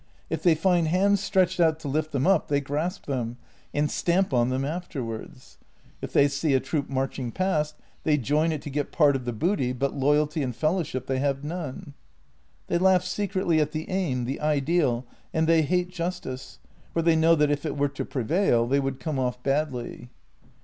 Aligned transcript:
If 0.31 0.41
they 0.41 0.55
find 0.55 0.87
hands 0.87 1.19
stretched 1.21 1.59
out 1.59 1.79
to 1.81 1.87
lift 1.87 2.11
them 2.11 2.25
up, 2.25 2.47
they 2.47 2.59
grasp 2.59 3.05
them— 3.05 3.37
and 3.71 3.87
stamp 3.91 4.33
on 4.33 4.49
them 4.49 4.65
afterwards. 4.65 5.59
If 6.01 6.11
they 6.11 6.27
see 6.27 6.55
a 6.55 6.59
troop 6.59 6.89
marching 6.89 7.31
past, 7.31 7.75
they 8.01 8.17
join 8.17 8.51
it 8.51 8.63
to 8.63 8.71
get 8.71 8.91
part 8.91 9.15
of 9.15 9.25
the 9.25 9.31
booty, 9.31 9.73
but 9.73 9.93
loyalty 9.93 10.41
and 10.41 10.55
fellowship 10.55 11.05
they 11.05 11.19
have 11.19 11.43
none. 11.43 11.93
They 12.65 12.79
laugh 12.79 13.03
secretly 13.03 13.61
at 13.61 13.73
the 13.73 13.87
aim, 13.91 14.25
the 14.25 14.39
ideal, 14.41 15.05
and 15.35 15.45
they 15.45 15.61
hate 15.61 15.89
justice, 15.89 16.57
for 16.91 17.03
they 17.03 17.15
know 17.15 17.35
that 17.35 17.51
if 17.51 17.63
it 17.63 17.69
w 17.69 17.83
7 17.83 17.83
ere 17.91 17.95
to 17.97 18.05
prevail 18.05 18.65
they 18.65 18.79
would 18.79 18.99
come 18.99 19.19
off 19.19 19.43
badly. 19.43 20.09